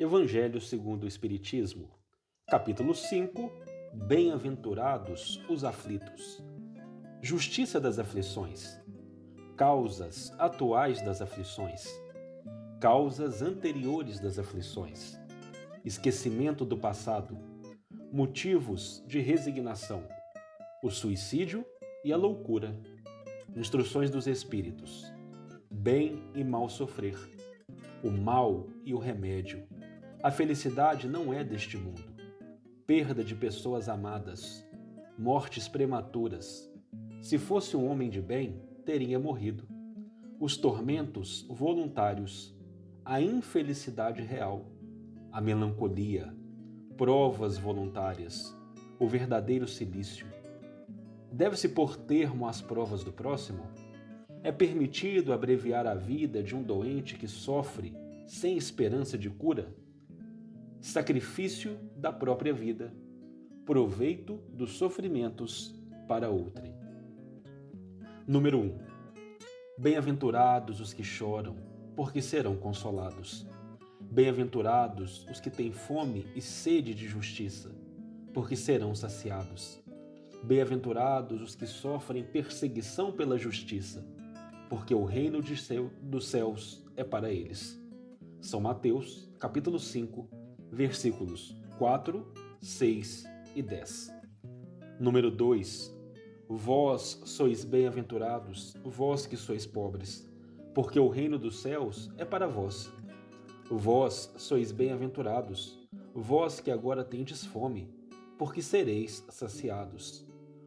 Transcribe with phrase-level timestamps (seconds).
[0.00, 1.90] Evangelho segundo o Espiritismo,
[2.46, 3.52] capítulo 5
[3.92, 6.42] Bem-aventurados os aflitos.
[7.20, 8.80] Justiça das aflições.
[9.58, 11.86] Causas atuais das aflições.
[12.80, 15.20] Causas anteriores das aflições.
[15.84, 17.36] Esquecimento do passado.
[18.10, 20.08] Motivos de resignação.
[20.82, 21.62] O suicídio
[22.02, 22.74] e a loucura.
[23.54, 25.12] Instruções dos Espíritos.
[25.70, 27.18] Bem e mal sofrer.
[28.02, 29.68] O mal e o remédio.
[30.22, 32.02] A felicidade não é deste mundo.
[32.86, 34.66] Perda de pessoas amadas.
[35.16, 36.70] Mortes prematuras.
[37.20, 39.66] Se fosse um homem de bem, teria morrido.
[40.38, 42.54] Os tormentos voluntários.
[43.04, 44.70] A infelicidade real.
[45.32, 46.34] A melancolia.
[46.96, 48.54] Provas voluntárias.
[48.98, 50.26] O verdadeiro silício
[51.32, 53.62] Deve-se pôr termo às provas do próximo?
[54.42, 57.94] É permitido abreviar a vida de um doente que sofre
[58.26, 59.72] sem esperança de cura?
[60.80, 62.90] Sacrifício da própria vida,
[63.66, 65.78] proveito dos sofrimentos
[66.08, 66.74] para outrem.
[68.26, 68.62] Número 1.
[68.62, 68.78] Um,
[69.76, 71.54] Bem-aventurados os que choram,
[71.94, 73.46] porque serão consolados.
[74.00, 77.70] Bem-aventurados os que têm fome e sede de justiça,
[78.32, 79.82] porque serão saciados.
[80.42, 84.02] Bem-aventurados os que sofrem perseguição pela justiça,
[84.70, 87.78] porque o reino seu, dos céus é para eles.
[88.40, 90.39] São Mateus, capítulo 5,
[90.70, 92.24] versículos 4,
[92.60, 93.24] 6
[93.56, 94.12] e 10.
[94.98, 95.98] Número 2.
[96.48, 100.28] Vós sois bem-aventurados, vós que sois pobres,
[100.74, 102.90] porque o reino dos céus é para vós.
[103.70, 105.78] Vós sois bem-aventurados,
[106.12, 107.88] vós que agora tendes fome,
[108.36, 110.26] porque sereis saciados.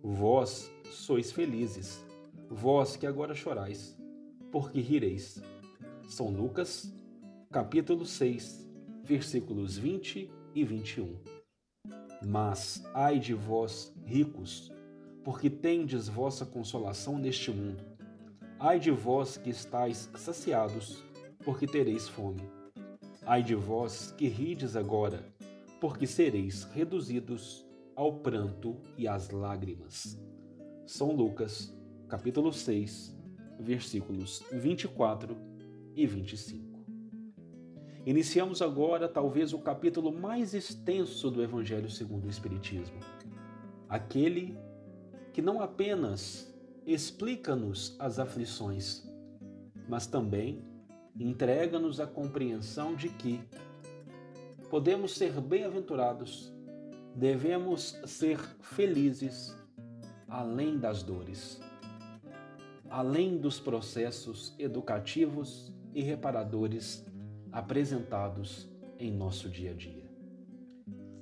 [0.00, 2.04] Vós sois felizes,
[2.48, 3.96] vós que agora chorais,
[4.52, 5.42] porque rireis.
[6.06, 6.92] São Lucas,
[7.50, 8.64] capítulo 6,
[9.04, 11.14] versículos 20 e 21.
[12.26, 14.72] Mas ai de vós, ricos,
[15.22, 17.84] porque tendes vossa consolação neste mundo.
[18.58, 21.04] Ai de vós que estáis saciados,
[21.44, 22.42] porque tereis fome.
[23.26, 25.22] Ai de vós que rides agora,
[25.80, 30.18] porque sereis reduzidos ao pranto e às lágrimas.
[30.86, 31.74] São Lucas,
[32.08, 33.14] capítulo 6,
[33.60, 35.36] versículos 24
[35.94, 36.73] e 25.
[38.06, 43.00] Iniciamos agora talvez o capítulo mais extenso do Evangelho segundo o Espiritismo.
[43.88, 44.58] Aquele
[45.32, 46.54] que não apenas
[46.86, 49.08] explica-nos as aflições,
[49.88, 50.62] mas também
[51.18, 53.40] entrega-nos a compreensão de que
[54.68, 56.52] podemos ser bem-aventurados
[57.14, 59.56] devemos ser felizes
[60.28, 61.58] além das dores,
[62.90, 67.06] além dos processos educativos e reparadores
[67.54, 70.04] apresentados em nosso dia a dia.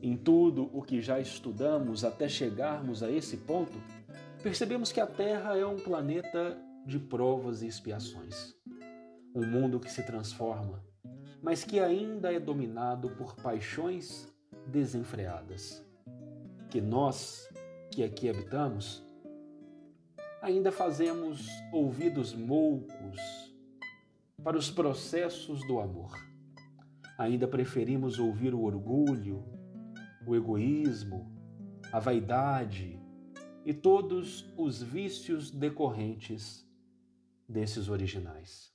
[0.00, 3.82] Em tudo o que já estudamos até chegarmos a esse ponto,
[4.40, 8.54] percebemos que a Terra é um planeta de provas e expiações.
[9.34, 10.84] Um mundo que se transforma,
[11.42, 14.32] mas que ainda é dominado por paixões
[14.68, 15.84] desenfreadas.
[16.70, 17.48] Que nós,
[17.90, 19.02] que aqui habitamos,
[20.40, 23.49] ainda fazemos ouvidos moucos
[24.42, 26.12] para os processos do amor.
[27.18, 29.44] Ainda preferimos ouvir o orgulho,
[30.26, 31.30] o egoísmo,
[31.92, 32.98] a vaidade
[33.64, 36.66] e todos os vícios decorrentes
[37.48, 38.72] desses originais.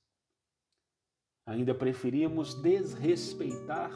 [1.47, 3.91] Ainda preferimos desrespeitar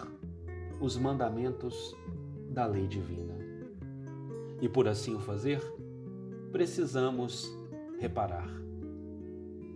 [0.81, 1.95] os mandamentos
[2.51, 3.37] da lei divina.
[4.61, 5.61] E por assim o fazer,
[6.51, 7.49] precisamos
[7.99, 8.49] reparar.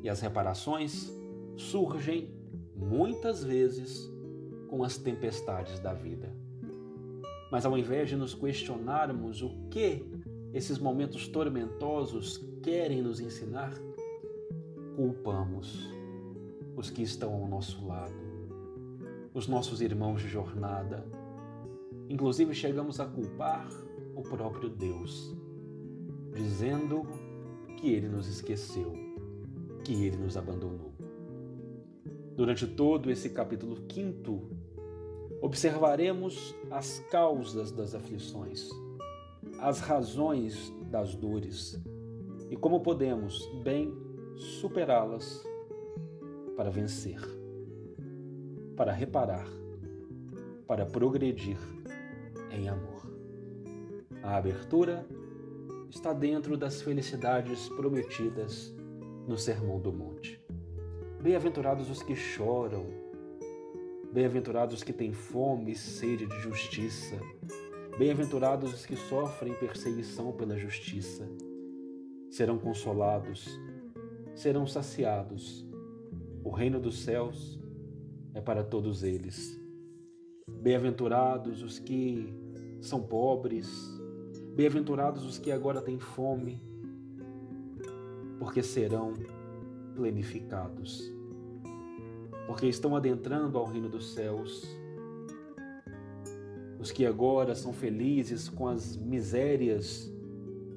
[0.02, 1.12] E as reparações
[1.56, 2.30] surgem
[2.76, 4.12] muitas vezes
[4.68, 6.34] com as tempestades da vida.
[7.52, 10.04] Mas ao invés de nos questionarmos o que
[10.54, 13.74] esses momentos tormentosos querem nos ensinar,
[14.96, 15.88] culpamos
[16.76, 18.34] os que estão ao nosso lado
[19.34, 21.04] os nossos irmãos de jornada.
[22.08, 23.68] Inclusive, chegamos a culpar
[24.16, 25.36] o próprio Deus,
[26.34, 27.04] dizendo
[27.78, 28.94] que ele nos esqueceu,
[29.84, 30.93] que ele nos abandonou.
[32.36, 34.50] Durante todo esse capítulo quinto,
[35.42, 38.70] observaremos as causas das aflições,
[39.60, 41.80] as razões das dores
[42.50, 43.94] e como podemos bem
[44.36, 45.44] superá-las
[46.56, 47.20] para vencer
[48.76, 49.48] para reparar,
[50.68, 51.58] para progredir
[52.52, 53.04] em amor.
[54.22, 55.06] A abertura
[55.90, 58.74] está dentro das felicidades prometidas
[59.28, 60.43] no Sermão do Monte.
[61.24, 62.86] Bem-aventurados os que choram,
[64.12, 67.18] Bem-aventurados os que têm fome e sede de justiça.
[67.98, 71.26] Bem-aventurados os que sofrem perseguição pela justiça.
[72.30, 73.58] Serão consolados,
[74.36, 75.66] serão saciados.
[76.44, 77.58] O reino dos céus
[78.34, 79.58] é para todos eles.
[80.46, 82.34] Bem-aventurados os que
[82.82, 83.98] são pobres,
[84.58, 86.62] bem-aventurados os que agora têm fome,
[88.38, 89.14] porque serão
[89.96, 91.12] plenificados,
[92.48, 94.68] porque estão adentrando ao reino dos céus.
[96.80, 100.12] Os que agora são felizes com as misérias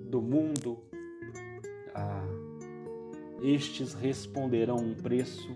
[0.08, 0.78] do mundo,
[1.94, 2.26] ah,
[3.42, 5.52] estes responderão um preço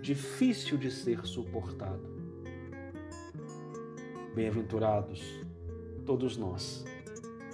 [0.00, 2.10] difícil de ser suportado.
[4.34, 5.22] Bem-aventurados
[6.04, 6.84] todos nós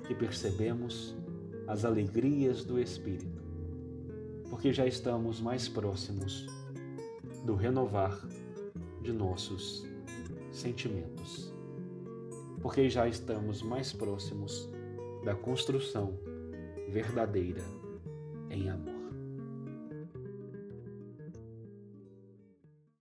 [0.07, 1.15] que percebemos
[1.67, 3.43] as alegrias do Espírito,
[4.49, 6.47] porque já estamos mais próximos
[7.45, 8.19] do renovar
[9.03, 9.87] de nossos
[10.51, 11.53] sentimentos,
[12.61, 14.69] porque já estamos mais próximos
[15.25, 16.19] da construção
[16.89, 17.63] verdadeira
[18.51, 18.98] em amor.